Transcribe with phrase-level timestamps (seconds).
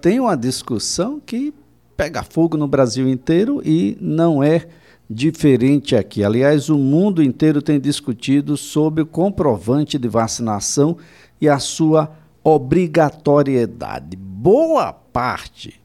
[0.00, 1.52] tem uma discussão que
[1.96, 4.66] pega fogo no Brasil inteiro e não é
[5.08, 6.24] diferente aqui.
[6.24, 10.96] Aliás, o mundo inteiro tem discutido sobre o comprovante de vacinação
[11.40, 12.10] e a sua
[12.42, 14.16] obrigatoriedade.
[14.16, 15.78] Boa parte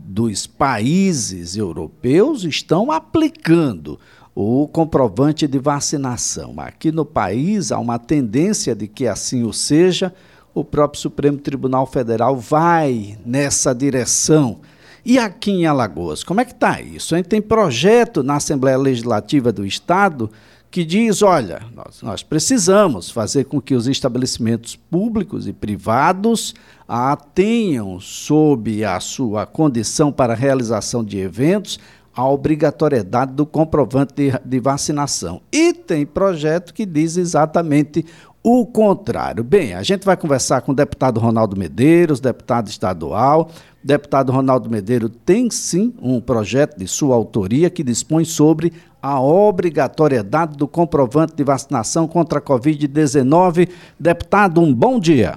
[0.00, 3.98] dos países europeus estão aplicando
[4.34, 6.54] o comprovante de vacinação.
[6.58, 10.12] Aqui no país há uma tendência de que assim o seja.
[10.54, 14.60] O próprio Supremo Tribunal Federal vai nessa direção.
[15.04, 17.14] E aqui em Alagoas, como é que está isso?
[17.14, 20.30] A gente tem projeto na Assembleia Legislativa do Estado
[20.70, 26.52] que diz: olha, nós, nós precisamos fazer com que os estabelecimentos públicos e privados
[26.88, 31.78] ah, tenham, sob a sua condição para a realização de eventos,
[32.12, 35.42] a obrigatoriedade do comprovante de, de vacinação.
[35.52, 38.04] E tem projeto que diz exatamente
[38.46, 39.42] o contrário.
[39.42, 43.48] Bem, a gente vai conversar com o deputado Ronaldo Medeiros, deputado estadual.
[43.82, 48.70] O deputado Ronaldo Medeiros tem sim um projeto de sua autoria que dispõe sobre
[49.02, 53.70] a obrigatoriedade do comprovante de vacinação contra a Covid-19.
[53.98, 55.36] Deputado, um bom dia.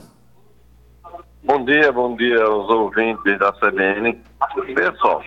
[1.44, 4.22] Bom dia, bom dia aos ouvintes da CBN.
[4.76, 5.24] Pessoal,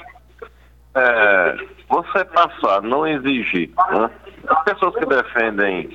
[0.94, 1.56] é,
[1.88, 4.10] você passar, não exigir, né?
[4.48, 5.88] as pessoas que defendem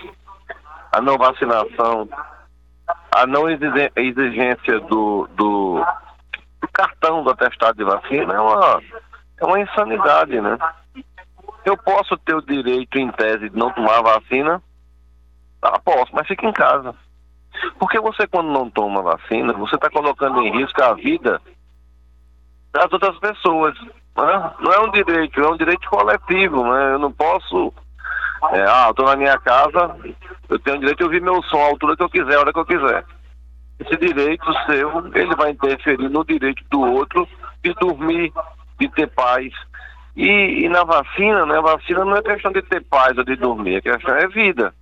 [0.95, 2.07] a não vacinação,
[3.13, 5.85] a não exigência do, do,
[6.61, 8.81] do cartão do atestado de vacina é uma,
[9.37, 10.57] é uma insanidade, né?
[11.65, 14.63] Eu posso ter o direito, em tese, de não tomar vacina?
[15.61, 16.95] Ah, posso, mas fica em casa.
[17.77, 21.41] Porque você, quando não toma vacina, você está colocando em risco a vida
[22.71, 23.77] das outras pessoas.
[23.81, 24.51] Né?
[24.59, 26.63] Não é um direito, é um direito coletivo.
[26.63, 26.93] Né?
[26.93, 27.73] Eu não posso.
[28.51, 29.95] É, ah, estou na minha casa,
[30.49, 32.53] eu tenho o direito de ouvir meu som à altura que eu quiser, a hora
[32.53, 33.05] que eu quiser.
[33.79, 37.27] Esse direito seu, ele vai interferir no direito do outro
[37.63, 38.31] de dormir,
[38.79, 39.51] de ter paz.
[40.15, 41.57] E, e na vacina, né?
[41.57, 44.73] A vacina não é questão de ter paz ou de dormir, a questão é vida.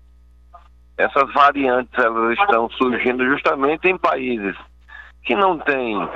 [0.96, 4.56] Essas variantes elas estão surgindo justamente em países
[5.24, 6.08] que não têm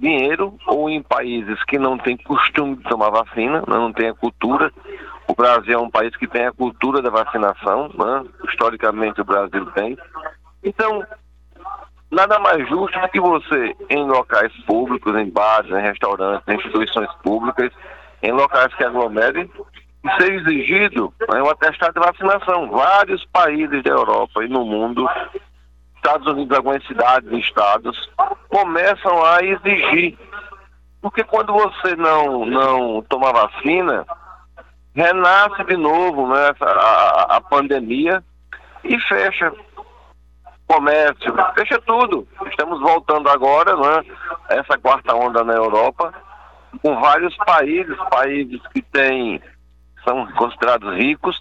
[0.00, 4.14] dinheiro ou em países que não têm costume de tomar vacina, né, não têm a
[4.14, 4.72] cultura.
[5.28, 8.24] O Brasil é um país que tem a cultura da vacinação, né?
[8.48, 9.96] historicamente o Brasil tem.
[10.64, 11.04] Então,
[12.10, 17.08] nada mais justo do que você, em locais públicos, em bares, em restaurantes, em instituições
[17.22, 17.70] públicas,
[18.22, 19.48] em locais que aglomerem,
[20.18, 22.70] ser exigido né, um atestado de vacinação.
[22.70, 25.08] Vários países da Europa e no mundo,
[26.02, 28.10] Estados Unidos, algumas cidades e estados,
[28.48, 30.18] começam a exigir.
[31.02, 34.06] Porque quando você não, não toma vacina,
[34.94, 38.24] renasce de novo né, a, a pandemia
[38.82, 39.52] e fecha
[40.66, 42.26] comércio, fecha tudo.
[42.46, 44.04] Estamos voltando agora, né,
[44.48, 46.14] essa quarta onda na Europa,
[46.82, 49.42] com vários países, países que têm
[50.04, 51.38] são considerados ricos,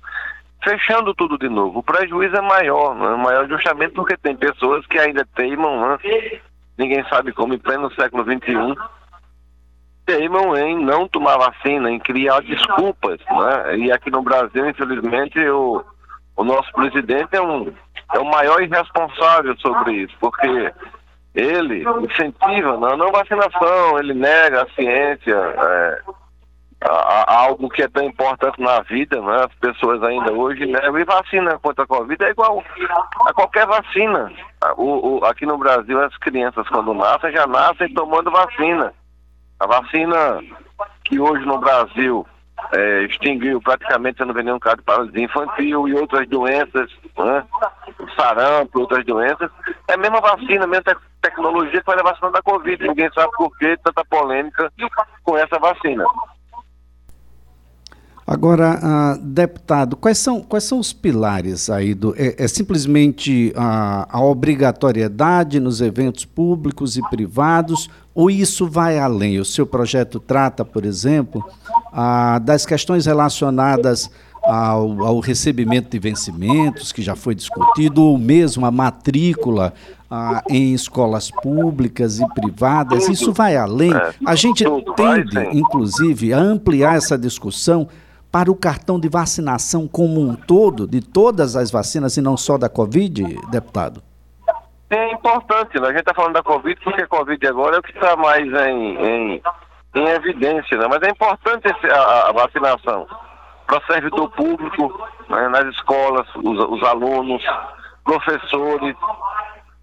[0.64, 1.80] fechando tudo de novo.
[1.80, 3.16] O prejuízo é maior, né?
[3.16, 5.98] maior justamente porque tem pessoas que ainda teimam, né?
[6.78, 8.76] ninguém sabe como, em pleno século XXI,
[10.06, 13.20] teimam em não tomar vacina, em criar desculpas.
[13.20, 13.78] Né?
[13.78, 15.84] E aqui no Brasil, infelizmente, o,
[16.36, 17.72] o nosso presidente é um,
[18.14, 20.74] é o maior irresponsável sobre isso, porque
[21.36, 25.36] ele incentiva a não vacinação, ele nega a ciência.
[25.36, 26.02] É,
[26.82, 29.46] algo que é tão importante na vida, né?
[29.46, 30.98] As pessoas ainda hoje negam.
[30.98, 32.64] E vacina contra a Covid é igual
[33.26, 34.32] a qualquer vacina.
[34.78, 38.94] O, o, aqui no Brasil, as crianças, quando nascem, já nascem tomando vacina.
[39.60, 40.42] A vacina
[41.04, 42.26] que hoje no Brasil
[42.74, 47.44] é, extinguiu praticamente, não vê nenhum caso de paralisia infantil e outras doenças, né?
[48.16, 49.50] sarampo, outras doenças,
[49.88, 52.88] é a mesma vacina, a mesma te tecnologia que a vacina da Covid.
[52.88, 54.72] Ninguém sabe por que tanta polêmica
[55.24, 56.06] com essa vacina.
[58.32, 58.80] Agora,
[59.18, 62.14] uh, deputado, quais são, quais são os pilares aí do.
[62.16, 69.40] É, é simplesmente a, a, obrigatoriedade nos eventos públicos e privados, ou isso vai além?
[69.40, 71.44] O seu projeto trata, por exemplo,
[71.92, 74.12] uh, das questões relacionadas
[74.44, 79.74] ao, ao, recebimento de vencimentos, que já foi discutido, ou mesmo a matrícula
[80.04, 83.10] uh, em escolas públicas e privadas.
[83.10, 83.92] Isso vai além.
[83.92, 84.14] É.
[84.24, 84.64] A gente
[84.96, 87.88] tende, inclusive, a ampliar essa discussão
[88.32, 92.58] para o cartão de vacinação como um todo, de todas as vacinas e não só
[92.58, 94.04] da Covid, deputado?
[94.90, 95.88] É importante, né?
[95.88, 98.46] a gente está falando da Covid porque a Covid agora é o que está mais
[98.46, 99.42] em, em,
[99.96, 100.88] em, evidência, né?
[100.90, 103.08] mas é importante esse, a, a, vacinação
[103.68, 105.48] para o servidor público, né?
[105.50, 107.44] nas escolas, os, os, alunos,
[108.04, 108.96] professores,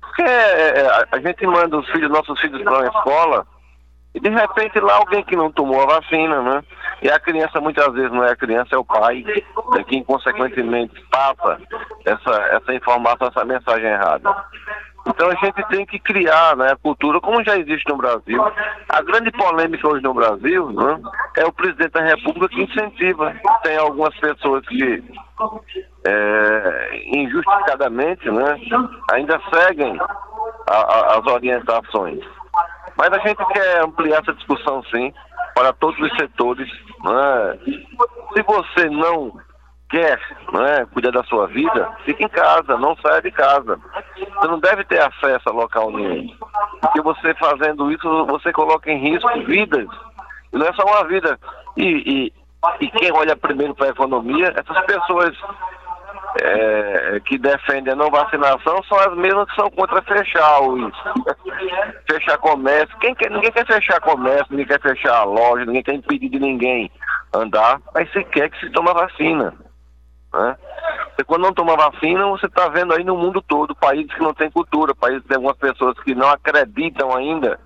[0.01, 3.47] porque é, é a gente manda os filhos, nossos filhos para uma escola
[4.13, 6.65] E de repente lá alguém que não tomou a vacina, né?
[7.03, 9.23] E a criança muitas vezes não é a criança, é o pai,
[9.73, 11.61] né, que inconsequentemente passa
[12.05, 14.35] essa, essa informação, essa mensagem errada.
[15.07, 18.43] Então a gente tem que criar né, a cultura, como já existe no Brasil.
[18.89, 21.01] A grande polêmica hoje no Brasil né,
[21.37, 23.33] é o presidente da República que incentiva.
[23.63, 25.05] Tem algumas pessoas que
[26.05, 28.59] é, injustificadamente né,
[29.13, 29.97] ainda seguem
[30.67, 32.21] a, a, as orientações.
[32.97, 35.13] Mas a gente quer ampliar essa discussão sim
[35.57, 36.71] para todos os setores.
[37.03, 37.59] Né?
[38.35, 39.33] Se você não
[39.89, 40.21] quer
[40.53, 43.81] né, cuidar da sua vida, fique em casa, não saia de casa.
[44.15, 46.29] Você não deve ter acesso a local nenhum.
[46.83, 49.89] Porque você fazendo isso, você coloca em risco vidas.
[50.53, 51.41] E não é só uma vida.
[51.75, 52.33] E, e,
[52.85, 55.35] e quem olha primeiro para a economia, essas pessoas
[56.43, 60.93] é, que defendem a não vacinação são as mesmas que são contra fechar os
[62.11, 62.97] fechar comércio.
[62.99, 66.91] Quem quer, ninguém quer fechar comércio, ninguém quer fechar loja, ninguém quer impedir de ninguém
[67.33, 69.55] andar, mas você quer que se tome vacina.
[70.33, 70.57] Né?
[71.27, 74.51] Quando não toma vacina, você está vendo aí no mundo todo, países que não têm
[74.51, 77.59] cultura, países que tem algumas pessoas que não acreditam ainda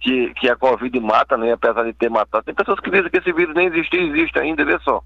[0.00, 1.52] que, que a Covid mata, né?
[1.52, 2.44] apesar de ter matado.
[2.44, 5.02] Tem pessoas que dizem que esse vírus nem existe, existe ainda, vê só.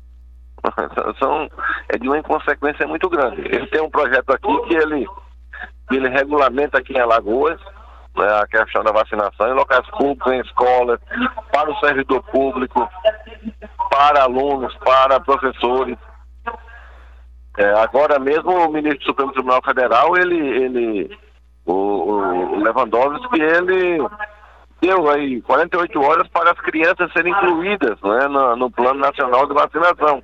[1.18, 1.48] São,
[1.92, 3.42] é de uma inconsequência muito grande.
[3.42, 5.06] Ele tem um projeto aqui que ele,
[5.88, 7.60] que ele regulamenta aqui em Alagoas
[8.16, 10.98] né, a questão da vacinação em locais públicos, em escolas,
[11.52, 12.88] para o servidor público,
[13.90, 15.98] para alunos, para professores.
[17.58, 21.18] É, agora mesmo o ministro do Supremo Tribunal Federal, ele, ele
[21.66, 23.98] o, o Lewandowski, ele
[24.80, 29.52] deu aí 48 horas para as crianças serem incluídas né, no, no Plano Nacional de
[29.52, 30.22] Vacinação.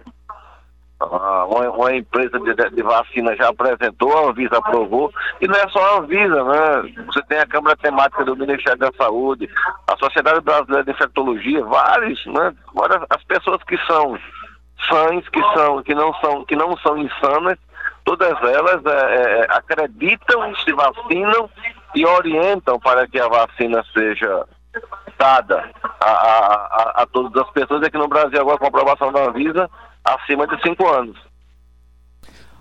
[1.00, 5.78] Uma, uma, empresa de, de, vacina já apresentou, a Anvisa aprovou, e não é só
[5.78, 7.04] a Anvisa, né?
[7.06, 9.48] Você tem a Câmara Temática do Ministério da Saúde,
[9.86, 12.52] a Sociedade Brasileira de Infectologia, vários, né?
[12.68, 14.18] Agora, as pessoas que são
[14.88, 17.58] sãs, que, são, que, não, são, que não são insanas,
[18.04, 21.48] todas elas é, é, acreditam, se vacinam
[21.94, 24.44] e orientam para que a vacina seja
[25.18, 27.82] dada a, a, a, a todas as pessoas.
[27.82, 29.68] Aqui no Brasil, agora com a aprovação da Anvisa,
[30.14, 31.16] acima de cinco anos.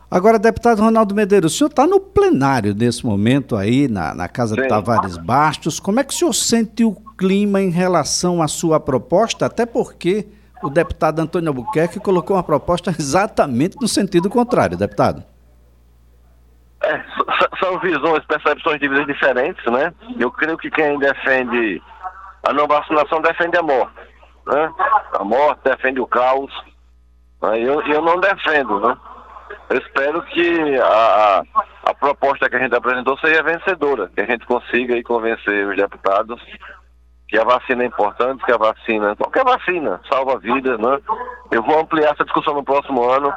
[0.10, 4.56] Agora, deputado Ronaldo Medeiros, o senhor está no plenário nesse momento aí, na, na Casa
[4.56, 4.62] Sim.
[4.62, 5.82] de Tavares Bastos.
[5.82, 9.46] Como é que o senhor sente o clima em relação à sua proposta?
[9.46, 10.26] Até porque
[10.64, 15.24] o deputado Antônio Albuquerque colocou uma proposta exatamente no sentido contrário, deputado.
[16.82, 17.04] É,
[17.60, 19.94] são visões, percepções de vida diferentes, né?
[20.18, 21.82] Eu creio que quem defende
[22.48, 24.00] a não vacinação defende a morte,
[24.46, 24.72] né?
[25.20, 26.52] A morte defende o caos.
[27.42, 27.60] Né?
[27.60, 28.98] Eu, eu não defendo, né?
[29.70, 31.44] Eu espero que a,
[31.84, 35.76] a, proposta que a gente apresentou seja vencedora, que a gente consiga aí convencer os
[35.76, 36.42] deputados
[37.28, 41.00] que a vacina é importante, que a vacina, qualquer vacina, salva vidas, né?
[41.52, 43.34] Eu vou ampliar essa discussão no próximo ano,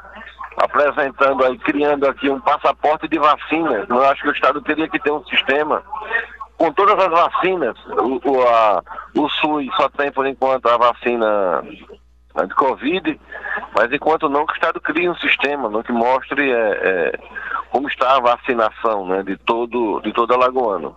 [0.56, 3.88] apresentando aí, criando aqui um passaporte de vacinas.
[3.88, 5.82] Eu acho que o Estado teria que ter um sistema
[6.56, 7.76] com todas as vacinas.
[7.86, 8.82] O, o, a,
[9.16, 11.64] o SUS só tem, por enquanto, a vacina
[12.46, 13.20] de Covid,
[13.74, 17.18] mas enquanto não, que o Estado crie um sistema né, que mostre é, é,
[17.70, 20.96] como está a vacinação né, de, todo, de todo alagoano.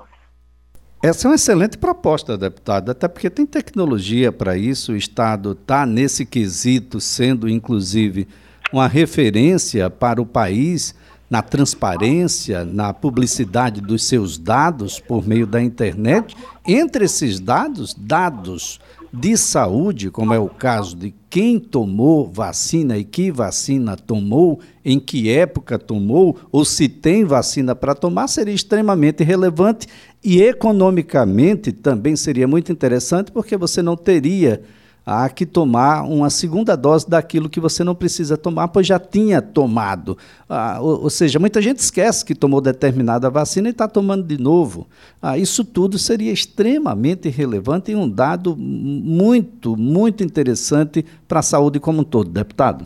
[1.01, 5.85] Essa é uma excelente proposta, deputado, até porque tem tecnologia para isso, o Estado está
[5.85, 8.27] nesse quesito, sendo inclusive
[8.71, 10.95] uma referência para o país
[11.29, 16.37] na transparência, na publicidade dos seus dados por meio da internet.
[16.65, 18.79] Entre esses dados, dados
[19.11, 24.99] de saúde, como é o caso de quem tomou vacina e que vacina tomou, em
[24.99, 29.87] que época tomou, ou se tem vacina para tomar, seria extremamente relevante
[30.23, 34.61] e economicamente também seria muito interessante, porque você não teria
[35.05, 39.41] há que tomar uma segunda dose daquilo que você não precisa tomar, pois já tinha
[39.41, 40.17] tomado.
[40.49, 44.41] Ah, ou, ou, seja, muita gente esquece que tomou determinada vacina e está tomando de
[44.41, 44.87] novo.
[45.21, 51.79] Ah, isso tudo seria extremamente relevante e um dado muito, muito interessante para a saúde
[51.79, 52.85] como um todo, deputado.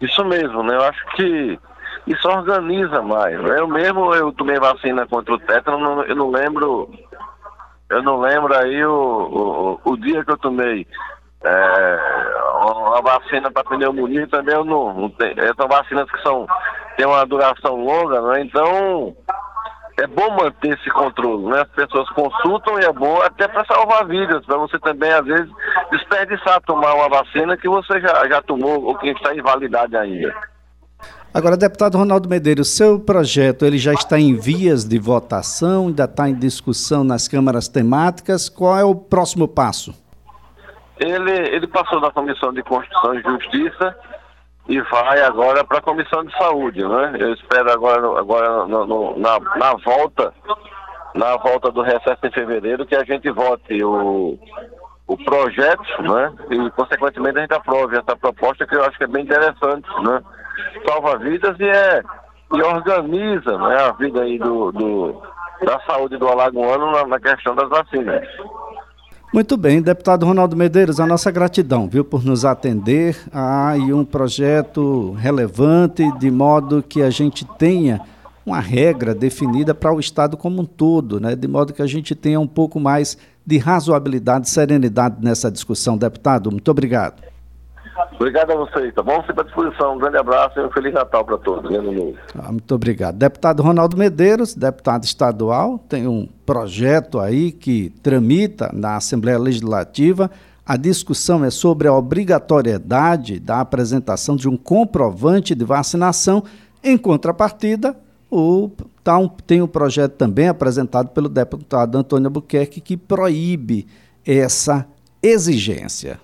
[0.00, 0.74] Isso mesmo, né?
[0.74, 1.58] Eu acho que
[2.06, 3.40] isso organiza mais.
[3.40, 3.58] Né?
[3.58, 6.90] Eu mesmo eu tomei vacina contra o tétano, eu não lembro
[7.94, 10.86] eu não lembro aí o, o, o dia que eu tomei
[11.44, 12.00] é,
[12.60, 15.34] uma vacina para pneumonia também eu não, não tenho.
[15.56, 16.46] São vacinas que são,
[16.96, 18.42] têm uma duração longa, né?
[18.42, 19.14] Então
[19.98, 21.60] é bom manter esse controle, né?
[21.60, 25.48] As pessoas consultam e é bom até para salvar vidas, para você também, às vezes,
[25.90, 30.34] desperdiçar tomar uma vacina que você já, já tomou ou que está em validade ainda.
[31.34, 36.28] Agora, deputado Ronaldo Medeiros, seu projeto ele já está em vias de votação, ainda está
[36.28, 38.48] em discussão nas câmaras temáticas.
[38.48, 39.92] Qual é o próximo passo?
[40.96, 43.96] Ele, ele passou da Comissão de Constituição e Justiça
[44.68, 47.16] e vai agora para a Comissão de Saúde, né?
[47.18, 50.32] Eu espero agora, agora no, no, na, na volta,
[51.16, 54.38] na volta do recesso em fevereiro, que a gente vote o,
[55.08, 56.32] o projeto, né?
[56.48, 60.22] E consequentemente a gente aprove essa proposta que eu acho que é bem interessante, né?
[60.86, 62.02] Salva vidas e, é,
[62.52, 65.22] e organiza né, a vida aí do, do
[65.64, 68.26] da saúde do alagoano na, na questão das vacinas.
[69.32, 75.12] Muito bem, deputado Ronaldo Medeiros, a nossa gratidão, viu, por nos atender a um projeto
[75.18, 78.00] relevante, de modo que a gente tenha
[78.46, 81.34] uma regra definida para o Estado como um todo, né?
[81.34, 86.50] de modo que a gente tenha um pouco mais de razoabilidade, serenidade nessa discussão, deputado.
[86.52, 87.33] Muito obrigado.
[88.14, 89.22] Obrigado a vocês, tá bom?
[89.24, 89.94] Sempre à disposição.
[89.94, 91.70] Um grande abraço e um Feliz Natal para todos.
[92.38, 93.16] Ah, muito obrigado.
[93.16, 100.30] Deputado Ronaldo Medeiros, deputado estadual, tem um projeto aí que tramita na Assembleia Legislativa.
[100.66, 106.42] A discussão é sobre a obrigatoriedade da apresentação de um comprovante de vacinação.
[106.82, 107.96] Em contrapartida,
[108.30, 108.70] o,
[109.02, 113.86] tá um, tem um projeto também apresentado pelo deputado Antônio Albuquerque que proíbe
[114.26, 114.86] essa
[115.22, 116.18] exigência.